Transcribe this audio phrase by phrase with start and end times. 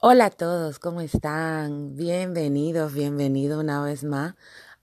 [0.00, 1.96] Hola a todos, ¿cómo están?
[1.96, 4.36] Bienvenidos, bienvenido una vez más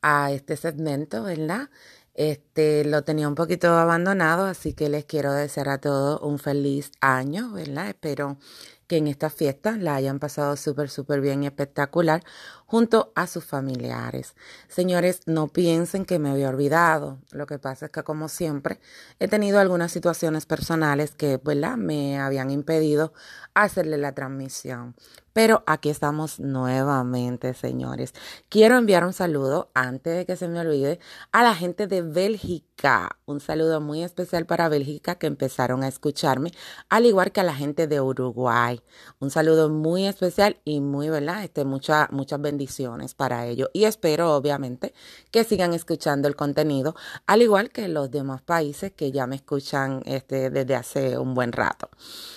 [0.00, 1.68] a este segmento, ¿verdad?
[2.14, 6.92] Este lo tenía un poquito abandonado, así que les quiero desear a todos un feliz
[7.02, 7.88] año, ¿verdad?
[7.90, 8.38] Espero
[8.86, 12.22] que en esta fiesta la hayan pasado súper, súper bien y espectacular
[12.66, 14.34] junto a sus familiares.
[14.68, 17.18] Señores, no piensen que me había olvidado.
[17.30, 18.80] Lo que pasa es que, como siempre,
[19.18, 23.12] he tenido algunas situaciones personales que, ¿verdad?, me habían impedido
[23.54, 24.94] hacerle la transmisión.
[25.32, 28.12] Pero aquí estamos nuevamente, señores.
[28.50, 30.98] Quiero enviar un saludo, antes de que se me olvide,
[31.32, 33.18] a la gente de Bélgica.
[33.24, 36.52] Un saludo muy especial para Bélgica que empezaron a escucharme,
[36.90, 38.81] al igual que a la gente de Uruguay.
[39.20, 41.44] Un saludo muy especial y muy, ¿verdad?
[41.44, 42.08] Este, muchas
[42.40, 43.68] bendiciones para ellos.
[43.72, 44.94] Y espero, obviamente,
[45.30, 46.94] que sigan escuchando el contenido,
[47.26, 51.52] al igual que los demás países que ya me escuchan este, desde hace un buen
[51.52, 51.90] rato.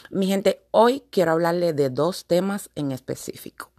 [0.09, 3.71] Mi gente, hoy quiero hablarle de dos temas en específico.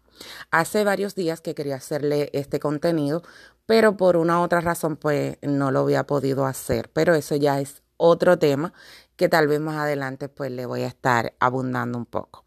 [0.51, 3.23] Hace varios días que quería hacerle este contenido,
[3.67, 7.61] pero por una u otra razón pues no lo había podido hacer, pero eso ya
[7.61, 8.73] es otro tema
[9.17, 12.45] que tal vez más adelante pues le voy a estar abundando un poco.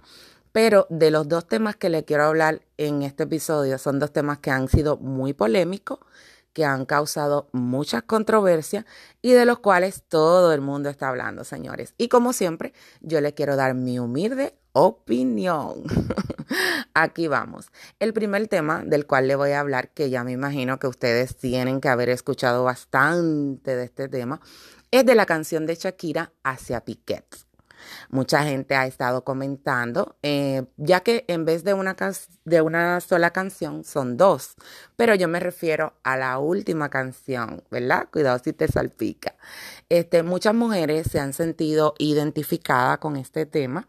[0.52, 4.40] Pero de los dos temas que le quiero hablar en este episodio son dos temas
[4.40, 6.00] que han sido muy polémicos,
[6.54, 8.86] que han causado muchas controversias
[9.22, 11.94] y de los cuales todo el mundo está hablando, señores.
[11.98, 15.84] Y como siempre, yo le quiero dar mi humilde opinión.
[16.94, 17.68] Aquí vamos.
[18.00, 21.38] El primer tema del cual le voy a hablar, que ya me imagino que ustedes
[21.38, 24.42] tienen que haber escuchado bastante de este tema,
[24.92, 27.26] es de la canción de Shakira hacia Piquet.
[28.10, 31.96] Mucha gente ha estado comentando, eh, ya que en vez de una,
[32.46, 34.56] de una sola canción son dos,
[34.96, 38.08] pero yo me refiero a la última canción, ¿verdad?
[38.12, 39.36] Cuidado si te salpica.
[39.88, 43.88] Este, muchas mujeres se han sentido identificadas con este tema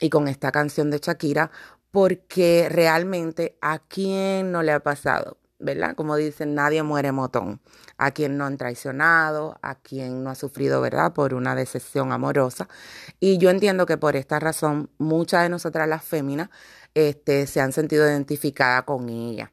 [0.00, 1.50] y con esta canción de Shakira
[1.90, 5.94] porque realmente a quién no le ha pasado ¿verdad?
[5.94, 7.60] Como dicen, nadie muere motón.
[7.96, 11.12] A quien no han traicionado, a quien no ha sufrido, ¿verdad?
[11.12, 12.68] Por una decepción amorosa.
[13.20, 16.50] Y yo entiendo que por esta razón muchas de nosotras las féminas
[16.94, 19.52] este, se han sentido identificadas con ella.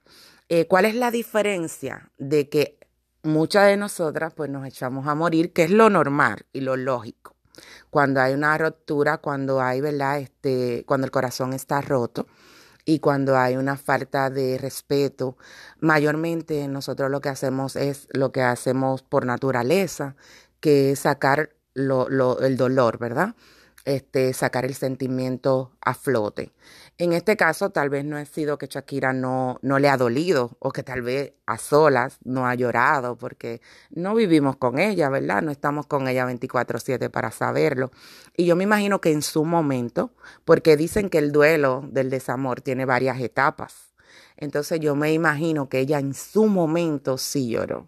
[0.50, 2.80] Eh, ¿Cuál es la diferencia de que
[3.22, 7.36] muchas de nosotras pues nos echamos a morir, que es lo normal y lo lógico?
[7.90, 10.20] Cuando hay una ruptura, cuando hay, ¿verdad?
[10.20, 12.28] Este, cuando el corazón está roto
[12.90, 15.38] y cuando hay una falta de respeto,
[15.80, 20.16] mayormente nosotros lo que hacemos es lo que hacemos por naturaleza,
[20.60, 23.36] que es sacar lo, lo, el dolor, ¿verdad?
[23.86, 26.52] Este, sacar el sentimiento a flote.
[26.98, 30.58] En este caso, tal vez no ha sido que Shakira no, no le ha dolido
[30.60, 35.42] o que tal vez a solas no ha llorado porque no vivimos con ella, ¿verdad?
[35.42, 37.92] No estamos con ella 24/7 para saberlo.
[38.36, 40.12] Y yo me imagino que en su momento,
[40.44, 43.94] porque dicen que el duelo del desamor tiene varias etapas.
[44.38, 47.86] Entonces yo me imagino que ella en su momento sí lloró.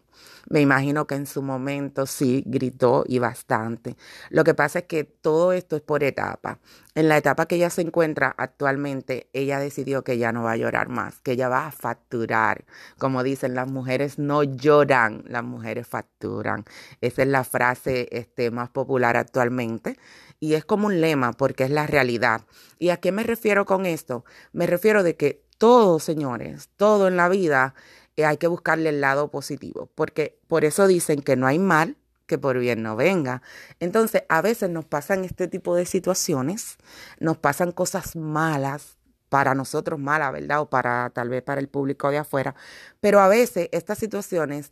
[0.49, 3.95] Me imagino que en su momento sí gritó y bastante.
[4.29, 6.59] Lo que pasa es que todo esto es por etapa.
[6.95, 10.57] En la etapa que ella se encuentra actualmente, ella decidió que ya no va a
[10.57, 12.65] llorar más, que ella va a facturar.
[12.97, 16.65] Como dicen, las mujeres no lloran, las mujeres facturan.
[17.01, 19.97] Esa es la frase este, más popular actualmente.
[20.39, 22.41] Y es como un lema porque es la realidad.
[22.79, 24.25] ¿Y a qué me refiero con esto?
[24.53, 27.75] Me refiero de que todo, señores, todo en la vida
[28.15, 31.97] eh, hay que buscarle el lado positivo, porque por eso dicen que no hay mal
[32.25, 33.43] que por bien no venga.
[33.79, 36.77] Entonces, a veces nos pasan este tipo de situaciones,
[37.19, 38.97] nos pasan cosas malas
[39.29, 40.61] para nosotros malas, ¿verdad?
[40.61, 42.55] O para tal vez para el público de afuera.
[42.99, 44.71] Pero a veces estas situaciones,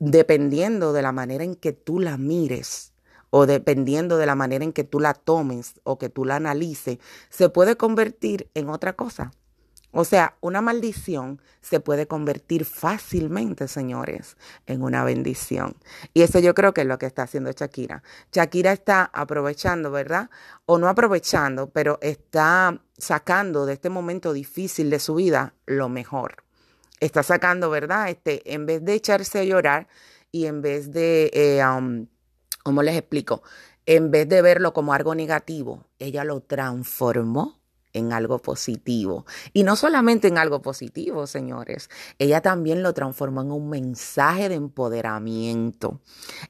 [0.00, 2.92] dependiendo de la manera en que tú la mires,
[3.30, 6.98] o dependiendo de la manera en que tú la tomes o que tú la analices,
[7.30, 9.30] se puede convertir en otra cosa.
[9.98, 14.36] O sea, una maldición se puede convertir fácilmente, señores,
[14.66, 15.74] en una bendición.
[16.12, 18.02] Y eso yo creo que es lo que está haciendo Shakira.
[18.30, 20.28] Shakira está aprovechando, ¿verdad?
[20.66, 26.44] O no aprovechando, pero está sacando de este momento difícil de su vida lo mejor.
[27.00, 28.10] Está sacando, ¿verdad?
[28.10, 29.88] Este, en vez de echarse a llorar
[30.30, 32.06] y en vez de, eh, um,
[32.62, 33.42] ¿cómo les explico?
[33.86, 37.62] En vez de verlo como algo negativo, ella lo transformó
[37.96, 39.24] en algo positivo.
[39.52, 41.88] Y no solamente en algo positivo, señores,
[42.18, 46.00] ella también lo transformó en un mensaje de empoderamiento,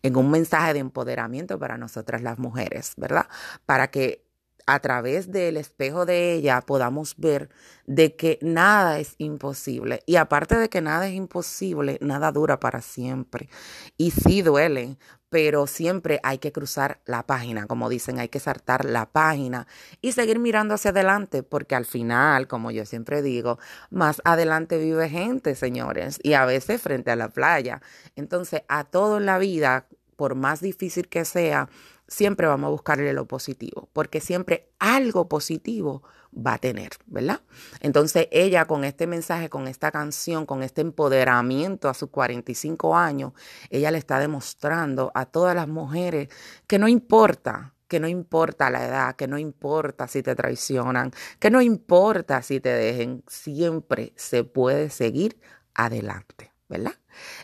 [0.02, 3.26] en un mensaje de empoderamiento para nosotras las mujeres, ¿verdad?
[3.64, 4.25] Para que
[4.66, 7.48] a través del espejo de ella podamos ver
[7.86, 10.02] de que nada es imposible.
[10.06, 13.48] Y aparte de que nada es imposible, nada dura para siempre.
[13.96, 14.98] Y sí duele,
[15.28, 19.66] pero siempre hay que cruzar la página, como dicen, hay que saltar la página
[20.00, 23.58] y seguir mirando hacia adelante, porque al final, como yo siempre digo,
[23.90, 27.82] más adelante vive gente, señores, y a veces frente a la playa.
[28.14, 29.86] Entonces, a todo en la vida,
[30.16, 31.68] por más difícil que sea,
[32.08, 36.02] siempre vamos a buscarle lo positivo, porque siempre algo positivo
[36.34, 37.40] va a tener, ¿verdad?
[37.80, 43.32] Entonces ella con este mensaje, con esta canción, con este empoderamiento a sus 45 años,
[43.70, 46.28] ella le está demostrando a todas las mujeres
[46.66, 51.50] que no importa, que no importa la edad, que no importa si te traicionan, que
[51.50, 55.40] no importa si te dejen, siempre se puede seguir
[55.74, 56.94] adelante, ¿verdad?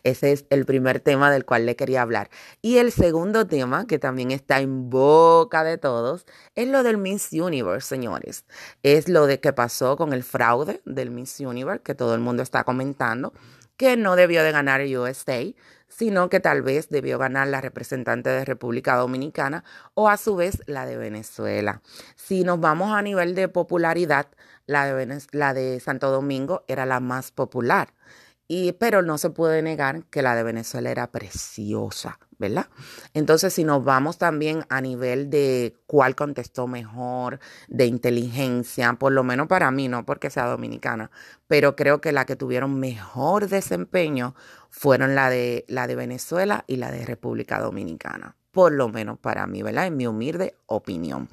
[0.03, 2.31] Ese es el primer tema del cual le quería hablar.
[2.61, 7.33] Y el segundo tema, que también está en boca de todos, es lo del Miss
[7.33, 8.45] Universe, señores.
[8.83, 12.43] Es lo de que pasó con el fraude del Miss Universe, que todo el mundo
[12.43, 13.33] está comentando,
[13.77, 15.45] que no debió de ganar el USA,
[15.89, 19.63] sino que tal vez debió ganar la representante de República Dominicana
[19.95, 21.83] o a su vez la de Venezuela.
[22.17, 24.27] Si nos vamos a nivel de popularidad,
[24.67, 27.93] la de, la de Santo Domingo era la más popular
[28.79, 32.67] pero no se puede negar que la de Venezuela era preciosa, ¿verdad?
[33.15, 39.25] Entonces, si nos vamos también a nivel de cuál contestó mejor, de inteligencia, por lo
[39.25, 41.11] menos para mí, no porque sea dominicana,
[41.47, 44.35] pero creo que la que tuvieron mejor desempeño
[44.71, 49.47] fueron la de, la de Venezuela y la de República Dominicana por lo menos para
[49.47, 49.87] mí, ¿verdad?
[49.87, 51.29] En mi humilde opinión.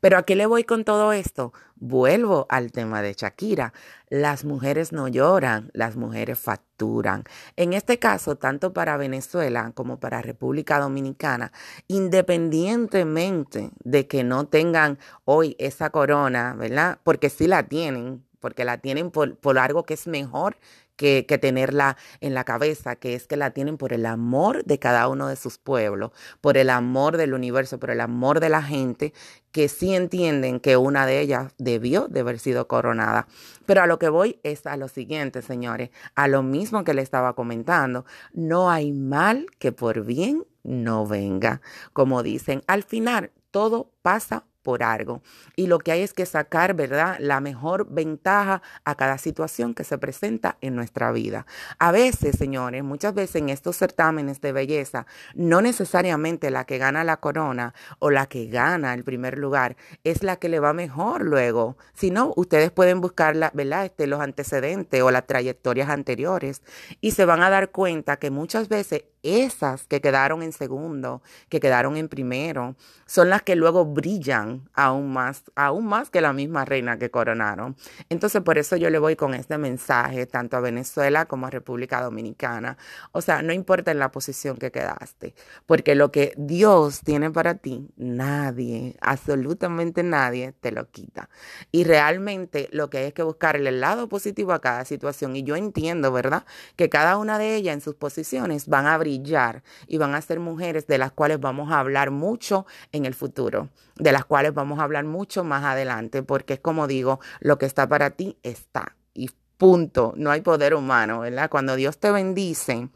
[0.00, 1.52] Pero ¿a qué le voy con todo esto?
[1.76, 3.72] Vuelvo al tema de Shakira.
[4.08, 7.24] Las mujeres no lloran, las mujeres facturan.
[7.56, 11.52] En este caso, tanto para Venezuela como para República Dominicana,
[11.86, 16.98] independientemente de que no tengan hoy esa corona, ¿verdad?
[17.04, 20.58] Porque sí la tienen, porque la tienen por, por algo que es mejor
[20.96, 25.08] que, tenerla en la cabeza, que es que la tienen por el amor de cada
[25.08, 29.12] uno de sus pueblos, por el amor del universo, por el amor de la gente,
[29.50, 33.26] que sí entienden que una de ellas debió de haber sido coronada.
[33.66, 37.02] Pero a lo que voy es a lo siguiente, señores, a lo mismo que le
[37.02, 41.60] estaba comentando, no hay mal que por bien no venga.
[41.92, 45.22] Como dicen, al final todo pasa por algo.
[45.54, 49.84] Y lo que hay es que sacar, ¿verdad?, la mejor ventaja a cada situación que
[49.84, 51.46] se presenta en nuestra vida.
[51.78, 57.04] A veces, señores, muchas veces en estos certámenes de belleza, no necesariamente la que gana
[57.04, 61.22] la corona o la que gana el primer lugar es la que le va mejor
[61.22, 66.62] luego, sino ustedes pueden buscar, ¿verdad?, este, los antecedentes o las trayectorias anteriores
[67.02, 71.58] y se van a dar cuenta que muchas veces esas que quedaron en segundo, que
[71.58, 72.76] quedaron en primero,
[73.06, 77.76] son las que luego brillan aún más, aún más que la misma reina que coronaron.
[78.08, 82.02] Entonces, por eso yo le voy con este mensaje tanto a Venezuela como a República
[82.02, 82.76] Dominicana.
[83.12, 85.34] O sea, no importa en la posición que quedaste,
[85.66, 91.30] porque lo que Dios tiene para ti, nadie, absolutamente nadie te lo quita.
[91.72, 95.36] Y realmente lo que hay es que buscar el lado positivo a cada situación.
[95.36, 96.44] Y yo entiendo, ¿verdad?
[96.76, 99.13] Que cada una de ellas en sus posiciones van a abrir
[99.86, 103.68] y van a ser mujeres de las cuales vamos a hablar mucho en el futuro,
[103.96, 107.66] de las cuales vamos a hablar mucho más adelante, porque es como digo, lo que
[107.66, 111.48] está para ti está y punto, no hay poder humano, ¿verdad?
[111.50, 112.88] Cuando Dios te bendice,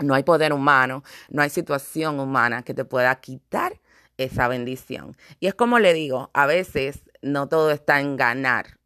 [0.00, 3.80] no hay poder humano, no hay situación humana que te pueda quitar
[4.16, 5.16] esa bendición.
[5.40, 8.77] Y es como le digo, a veces no todo está en ganar,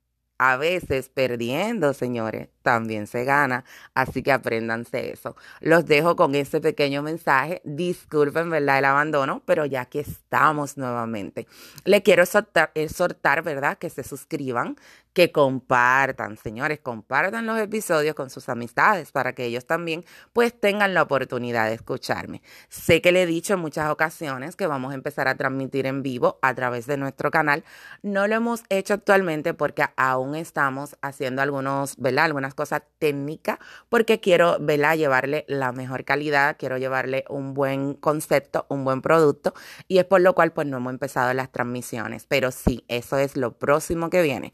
[0.50, 3.64] a veces perdiendo, señores también se gana.
[3.94, 5.36] Así que apréndanse eso.
[5.60, 7.60] Los dejo con este pequeño mensaje.
[7.64, 8.78] Disculpen, ¿verdad?
[8.78, 11.46] El abandono, pero ya que estamos nuevamente.
[11.84, 13.78] Le quiero exhortar, ¿verdad?
[13.78, 14.76] Que se suscriban,
[15.12, 20.94] que compartan, señores, compartan los episodios con sus amistades para que ellos también pues tengan
[20.94, 22.42] la oportunidad de escucharme.
[22.68, 26.02] Sé que le he dicho en muchas ocasiones que vamos a empezar a transmitir en
[26.02, 27.64] vivo a través de nuestro canal.
[28.02, 32.26] No lo hemos hecho actualmente porque aún estamos haciendo algunos, ¿verdad?
[32.26, 38.66] Algunas cosas técnicas porque quiero verla llevarle la mejor calidad, quiero llevarle un buen concepto,
[38.68, 39.52] un buen producto
[39.88, 43.36] y es por lo cual pues no hemos empezado las transmisiones, pero sí, eso es
[43.36, 44.52] lo próximo que viene.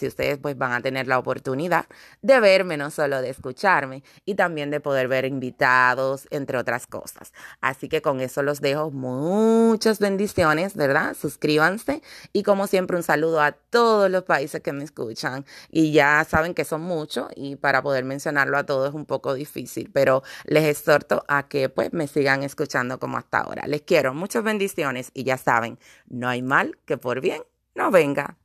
[0.00, 1.84] Así ustedes pues van a tener la oportunidad
[2.22, 7.34] de verme, no solo de escucharme y también de poder ver invitados, entre otras cosas.
[7.60, 11.14] Así que con eso los dejo muchas bendiciones, ¿verdad?
[11.20, 12.00] Suscríbanse
[12.32, 16.54] y como siempre un saludo a todos los países que me escuchan y ya saben
[16.54, 20.64] que son muchos y para poder mencionarlo a todos es un poco difícil, pero les
[20.64, 23.66] exhorto a que pues me sigan escuchando como hasta ahora.
[23.66, 25.78] Les quiero, muchas bendiciones y ya saben,
[26.08, 27.42] no hay mal que por bien
[27.74, 28.38] no venga.